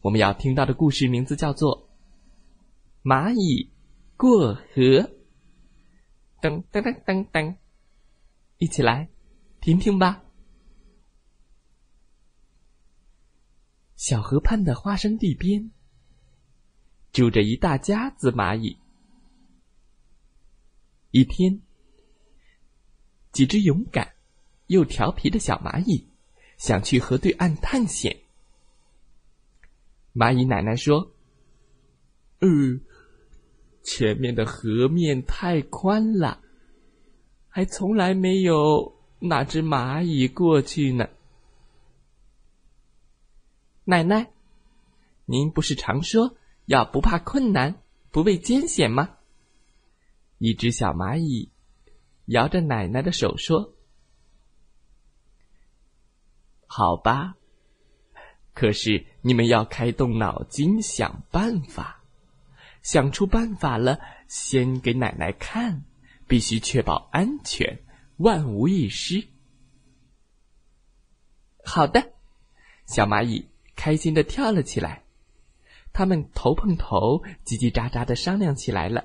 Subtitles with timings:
[0.00, 1.88] 我们要听到的故事名字叫做
[3.08, 3.72] 《蚂蚁
[4.16, 4.62] 过河》。
[6.40, 7.56] 噔噔噔噔噔，
[8.58, 9.08] 一起来
[9.60, 10.22] 听听吧。
[13.96, 15.72] 小河畔的花生地边，
[17.10, 18.78] 住着一大家子蚂蚁。
[21.10, 21.62] 一天，
[23.32, 24.14] 几只勇敢
[24.66, 26.06] 又调皮的小蚂蚁
[26.58, 28.25] 想去河对岸探险。
[30.16, 31.12] 蚂蚁奶奶说
[32.40, 32.80] ：“嗯，
[33.82, 36.40] 前面的河面太宽了，
[37.48, 41.06] 还从来没有哪只蚂蚁过去呢。”
[43.84, 44.32] 奶奶，
[45.26, 49.18] 您不是常说要不怕困难，不畏艰险吗？
[50.38, 51.50] 一只小蚂蚁
[52.24, 53.74] 摇着奶奶的手说
[56.66, 57.36] ：“好吧。”
[58.56, 62.02] 可是你们要开动脑筋想办法，
[62.82, 65.84] 想出办法了，先给奶奶看，
[66.26, 67.80] 必须确保安全，
[68.16, 69.28] 万无一失。
[71.62, 72.14] 好的，
[72.86, 75.04] 小蚂蚁开心的跳了起来，
[75.92, 79.04] 他们头碰头，叽叽喳喳的商量起来了。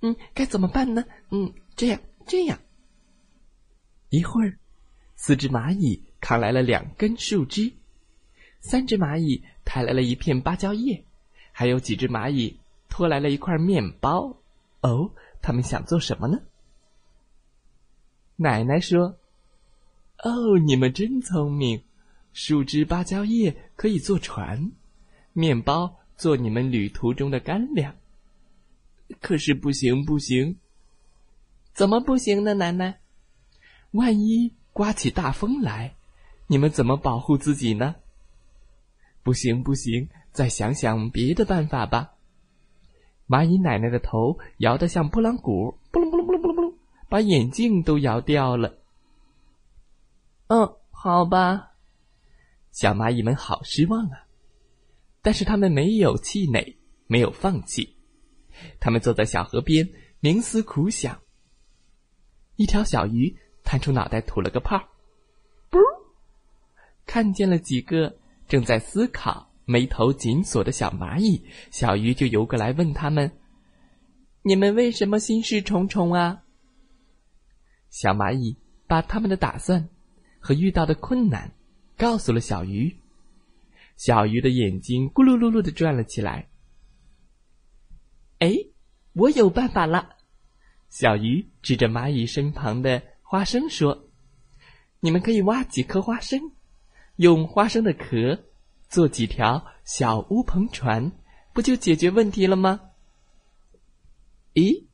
[0.00, 1.04] 嗯，该怎么办呢？
[1.28, 2.58] 嗯，这样这样。
[4.08, 4.58] 一会儿，
[5.16, 7.74] 四只蚂蚁扛来了两根树枝。
[8.64, 11.04] 三只蚂蚁抬来了一片芭蕉叶，
[11.52, 14.38] 还有几只蚂蚁拖来了一块面包。
[14.80, 15.10] 哦，
[15.42, 16.40] 他们想做什么呢？
[18.36, 19.16] 奶奶说
[20.24, 21.82] ：“哦，你们真聪明！
[22.32, 24.72] 树枝、芭蕉叶可以做船，
[25.34, 27.94] 面包做你们旅途中的干粮。
[29.20, 30.56] 可是不行，不行！
[31.74, 32.54] 怎么不行呢？
[32.54, 32.98] 奶奶，
[33.90, 35.96] 万一刮起大风来，
[36.46, 37.96] 你们怎么保护自己呢？”
[39.24, 42.12] 不行不行，再想想别的办法吧。
[43.26, 48.78] 蚂蚁奶奶的头摇得像拨浪鼓，拨隆拨隆拨隆拨隆拨隆，把眼镜都摇掉了。
[50.48, 51.72] 嗯，好吧。
[52.70, 54.26] 小蚂蚁们好失望啊，
[55.22, 56.76] 但是他们没有气馁，
[57.06, 57.96] 没有放弃。
[58.78, 59.88] 他们坐在小河边，
[60.20, 61.18] 冥思苦想。
[62.56, 63.34] 一条小鱼
[63.64, 64.76] 探出脑袋，吐了个泡，
[65.70, 65.78] 噗，
[67.06, 68.18] 看见了几个。
[68.54, 71.42] 正在思考、眉头紧锁的小蚂蚁，
[71.72, 73.32] 小鱼就游过来问他们
[74.46, 76.44] ：“你们为什么心事重重啊？”
[77.90, 78.56] 小蚂蚁
[78.86, 79.88] 把他们的打算
[80.38, 81.52] 和遇到的困难
[81.96, 82.96] 告诉了小鱼，
[83.96, 86.48] 小鱼的眼睛咕噜噜噜的转了起来。
[88.38, 88.54] 哎，
[89.14, 90.10] 我有办法了！
[90.90, 94.10] 小鱼指着蚂蚁身旁的花生说
[95.02, 96.40] ：“你们可以挖几颗花生。”
[97.16, 98.44] 用花生的壳
[98.88, 101.12] 做几条小乌篷船，
[101.52, 102.80] 不就解决问题了吗？
[104.54, 104.86] 咦，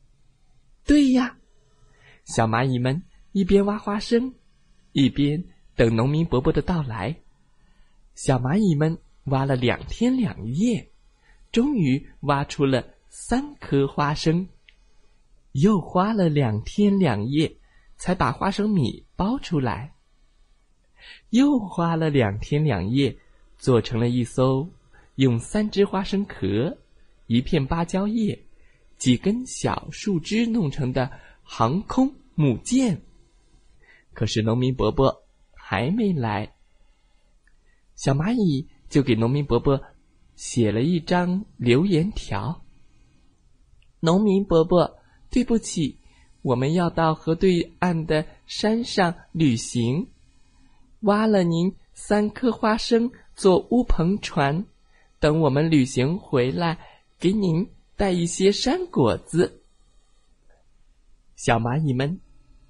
[0.85, 1.37] 对呀！
[2.23, 4.33] 小蚂蚁们一边挖花生，
[4.91, 5.43] 一边
[5.75, 7.15] 等农民伯伯的到来。
[8.13, 10.91] 小蚂蚁们挖了两天两夜，
[11.51, 14.47] 终于挖出了三颗花生。
[15.53, 17.57] 又花了两天两夜，
[17.97, 19.95] 才把花生米包出来。
[21.29, 23.17] 又花了两天两夜，
[23.57, 24.69] 做成了一艘
[25.15, 26.77] 用三只花生壳、
[27.27, 28.43] 一片芭蕉叶、
[28.97, 31.11] 几根小树枝弄成的
[31.43, 33.01] 航空母舰。
[34.13, 35.23] 可是农民伯伯
[35.53, 36.53] 还没来，
[37.95, 39.81] 小蚂蚁就给农民伯伯
[40.35, 42.63] 写了一张留言条
[44.01, 44.97] ：“农民伯伯，
[45.29, 45.99] 对不起，
[46.41, 50.09] 我们要到河对岸的山上旅行。”
[51.01, 54.65] 挖了您三颗花生做乌篷船，
[55.19, 56.77] 等我们旅行回来，
[57.19, 59.61] 给您带一些山果子。
[61.35, 62.19] 小蚂蚁们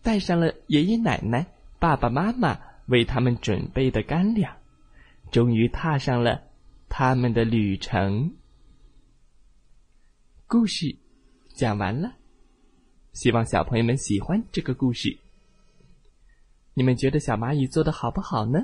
[0.01, 1.45] 带上了爷爷奶奶、
[1.77, 2.57] 爸爸妈妈
[2.87, 4.55] 为他们准备的干粮，
[5.29, 6.41] 终于踏上了
[6.87, 8.33] 他们的旅程。
[10.47, 10.95] 故事
[11.53, 12.13] 讲完了，
[13.13, 15.17] 希望小朋友们喜欢这个故事。
[16.73, 18.59] 你们觉得小蚂蚁做的好不好呢？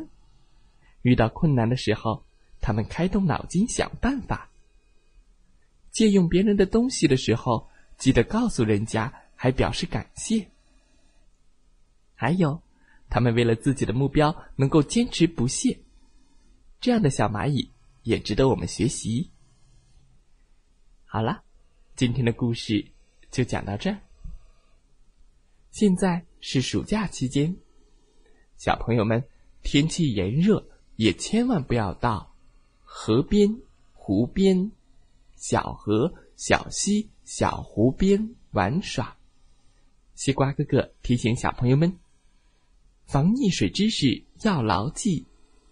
[1.01, 2.23] 遇到困难的时候，
[2.59, 4.49] 他们开动脑筋想办法，
[5.91, 10.49] 借用别人的东西的时候，记得告诉人家，还表示感谢。
[12.15, 12.61] 还有，
[13.09, 15.79] 他们为了自己的目标能够坚持不懈，
[16.79, 17.71] 这样的小蚂蚁
[18.03, 19.29] 也值得我们学习。
[21.05, 21.43] 好了，
[21.95, 22.85] 今天的故事
[23.29, 23.99] 就讲到这儿。
[25.71, 27.55] 现在是暑假期间，
[28.57, 29.23] 小朋友们
[29.61, 30.65] 天气炎热，
[30.95, 32.33] 也千万不要到
[32.83, 33.61] 河边、
[33.93, 34.71] 湖边、
[35.35, 39.15] 小河、小溪、小湖边玩耍。
[40.15, 41.97] 西瓜哥哥提醒小朋友们。
[43.05, 45.25] 防溺水知识要牢记，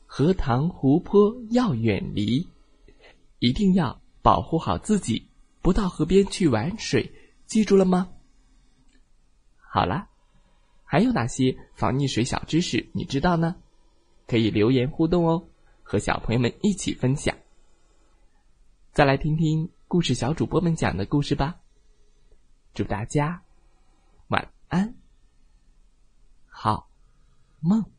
[0.05, 2.47] 荷塘湖泊要远离，
[3.39, 5.27] 一定要保护好自己，
[5.61, 7.11] 不到河边去玩水，
[7.45, 8.09] 记住了吗？
[9.57, 10.07] 好啦，
[10.85, 13.55] 还有哪些防溺水小知识你知道呢？
[14.27, 15.47] 可以留言互动哦，
[15.83, 17.35] 和小朋友们一起分享。
[18.91, 21.59] 再来听听故事小主播们讲的故事吧。
[22.73, 23.43] 祝大家
[24.29, 24.95] 晚安，
[26.47, 26.89] 好。
[27.59, 27.94] 梦。